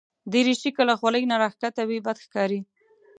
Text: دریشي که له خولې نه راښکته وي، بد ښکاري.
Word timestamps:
دریشي 0.31 0.71
که 0.75 0.83
له 0.89 0.95
خولې 0.99 1.21
نه 1.31 1.35
راښکته 1.41 1.81
وي، 1.89 1.99
بد 2.05 2.17
ښکاري. 2.25 2.59